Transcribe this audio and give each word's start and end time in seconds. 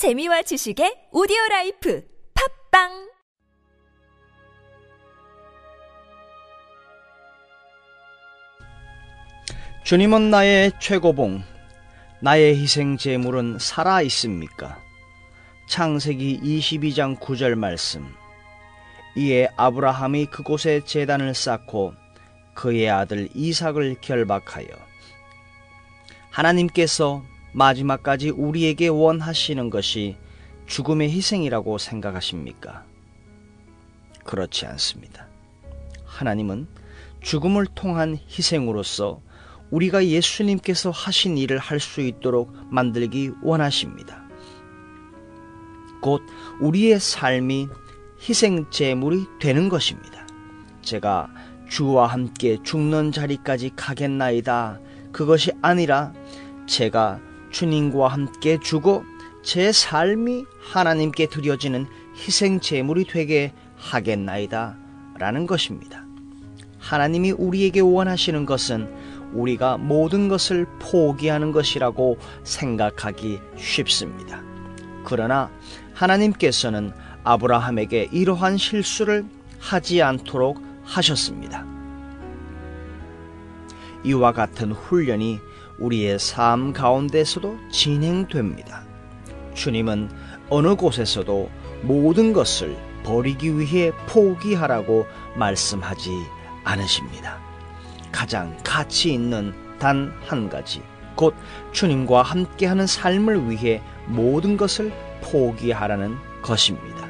재미와 0.00 0.40
지식의 0.40 1.12
오디오 1.12 1.36
life 1.50 2.02
팟빵 2.72 3.10
주님은 9.84 10.30
나의 10.30 10.72
최고봉, 10.80 11.42
나의 12.22 12.56
희생 12.56 12.96
제물은 12.96 13.58
살아 13.58 14.00
있습니까? 14.00 14.78
창세기 15.68 16.40
22장 16.44 17.20
9절 17.20 17.54
말씀. 17.56 18.10
이에 19.18 19.48
아브라함이 19.58 20.28
그곳에 20.30 20.80
제단을 20.82 21.34
쌓고 21.34 21.92
그의 22.54 22.88
아들 22.88 23.28
이삭을 23.34 23.96
결박하여 24.00 24.66
하나님께서 26.30 27.22
마지막까지 27.52 28.30
우리에게 28.30 28.88
원하시는 28.88 29.70
것이 29.70 30.16
죽음의 30.66 31.10
희생이라고 31.10 31.78
생각하십니까? 31.78 32.84
그렇지 34.24 34.66
않습니다. 34.66 35.26
하나님은 36.04 36.68
죽음을 37.22 37.66
통한 37.74 38.18
희생으로서 38.28 39.20
우리가 39.70 40.06
예수님께서 40.06 40.90
하신 40.90 41.38
일을 41.38 41.58
할 41.58 41.80
수 41.80 42.00
있도록 42.00 42.54
만들기 42.70 43.30
원하십니다. 43.42 44.22
곧 46.00 46.22
우리의 46.60 46.98
삶이 46.98 47.68
희생 48.28 48.68
제물이 48.70 49.26
되는 49.40 49.68
것입니다. 49.68 50.26
제가 50.82 51.28
주와 51.68 52.06
함께 52.06 52.58
죽는 52.62 53.12
자리까지 53.12 53.72
가겠나이다. 53.76 54.80
그것이 55.12 55.52
아니라 55.62 56.12
제가 56.66 57.20
주님과 57.50 58.08
함께 58.08 58.58
죽어 58.58 59.04
제 59.42 59.72
삶이 59.72 60.44
하나님께 60.60 61.26
드려지는 61.26 61.86
희생 62.16 62.60
제물이 62.60 63.06
되게 63.06 63.52
하겠나이다. 63.76 64.76
라는 65.18 65.46
것입니다. 65.46 66.04
하나님이 66.78 67.32
우리에게 67.32 67.80
원하시는 67.80 68.46
것은 68.46 68.90
우리가 69.32 69.76
모든 69.76 70.28
것을 70.28 70.66
포기하는 70.80 71.52
것이라고 71.52 72.18
생각하기 72.42 73.38
쉽습니다. 73.56 74.42
그러나 75.04 75.50
하나님께서는 75.94 76.92
아브라함에게 77.22 78.08
이러한 78.12 78.56
실수를 78.56 79.24
하지 79.58 80.02
않도록 80.02 80.60
하셨습니다. 80.84 81.66
이와 84.04 84.32
같은 84.32 84.72
훈련이 84.72 85.38
우리의 85.80 86.18
삶 86.18 86.72
가운데서도 86.72 87.58
진행됩니다. 87.70 88.82
주님은 89.54 90.10
어느 90.48 90.76
곳에서도 90.76 91.50
모든 91.82 92.32
것을 92.32 92.76
버리기 93.02 93.58
위해 93.58 93.92
포기하라고 94.06 95.06
말씀하지 95.36 96.10
않으십니다. 96.64 97.38
가장 98.12 98.56
가치 98.62 99.12
있는 99.12 99.54
단 99.78 100.12
한 100.26 100.48
가지, 100.50 100.82
곧 101.16 101.34
주님과 101.72 102.22
함께하는 102.22 102.86
삶을 102.86 103.50
위해 103.50 103.82
모든 104.06 104.56
것을 104.56 104.92
포기하라는 105.22 106.16
것입니다. 106.42 107.08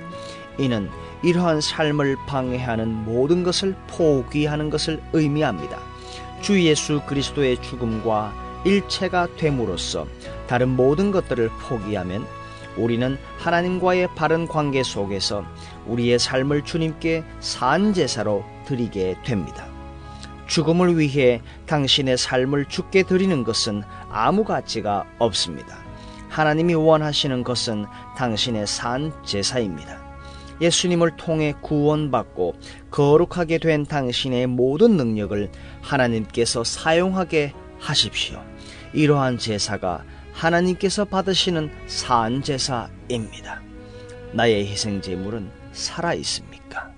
이는 0.58 0.88
이러한 1.22 1.60
삶을 1.60 2.16
방해하는 2.26 2.88
모든 3.04 3.42
것을 3.42 3.74
포기하는 3.88 4.70
것을 4.70 5.02
의미합니다. 5.12 5.78
주 6.41 6.62
예수 6.62 7.00
그리스도의 7.06 7.60
죽음과 7.60 8.49
일체가 8.64 9.28
됨으로써 9.36 10.06
다른 10.47 10.69
모든 10.69 11.11
것들을 11.11 11.50
포기하면 11.61 12.27
우리는 12.77 13.19
하나님과의 13.39 14.14
바른 14.14 14.47
관계 14.47 14.83
속에서 14.83 15.44
우리의 15.86 16.19
삶을 16.19 16.62
주님께 16.62 17.25
산 17.41 17.92
제사로 17.92 18.44
드리게 18.66 19.16
됩니다. 19.25 19.66
죽음을 20.47 20.99
위해 20.99 21.43
당신의 21.66 22.19
삶을 22.19 22.66
죽게 22.66 23.04
드리는 23.04 23.44
것은 23.44 23.82
아무 24.09 24.44
가치가 24.44 25.04
없습니다. 25.19 25.78
하나님이 26.28 26.75
원하시는 26.75 27.44
것은 27.44 27.87
당신의 28.16 28.66
산 28.66 29.12
제사입니다. 29.25 30.00
예수님을 30.60 31.16
통해 31.16 31.54
구원받고 31.60 32.54
거룩하게 32.91 33.59
된 33.59 33.87
당신의 33.87 34.47
모든 34.47 34.97
능력을 34.97 35.50
하나님께서 35.81 36.65
사용하게 36.65 37.54
하십시오. 37.80 38.42
이러한 38.92 39.38
제사가 39.38 40.04
하나님께서 40.32 41.04
받으시는 41.04 41.70
산 41.86 42.42
제사입니다. 42.42 43.62
나의 44.32 44.66
희생 44.66 45.00
제물은 45.00 45.50
살아 45.72 46.14
있습니까? 46.14 46.89